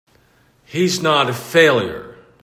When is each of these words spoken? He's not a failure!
He's 0.65 0.99
not 0.99 1.29
a 1.29 1.33
failure! 1.33 2.17